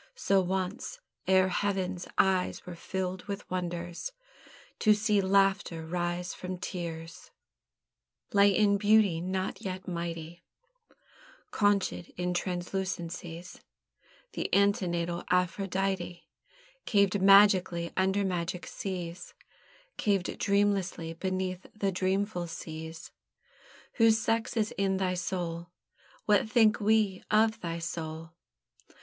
[0.15, 4.11] So once, ere Heaven's eyes were filled with wonders
[4.79, 7.29] To see Laughter rise from Tears,
[8.33, 10.41] Lay in beauty not yet mighty,
[11.51, 13.61] Conchèd in translucencies,
[14.31, 16.25] The antenatal Aphrodite,
[16.87, 19.35] Caved magically under magic seas;
[19.97, 23.11] Caved dreamlessly beneath the dreamful seas.
[23.97, 25.67] "Whose sex is in thy soul!"
[26.25, 28.31] What think we of thy soul?